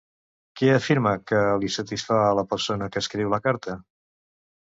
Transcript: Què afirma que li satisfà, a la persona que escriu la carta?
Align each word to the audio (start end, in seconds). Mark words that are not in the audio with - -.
Què 0.59 0.69
afirma 0.75 1.11
que 1.31 1.41
li 1.63 1.69
satisfà, 1.75 2.17
a 2.29 2.33
la 2.41 2.45
persona 2.55 2.89
que 2.95 3.05
escriu 3.05 3.35
la 3.35 3.43
carta? 3.49 3.79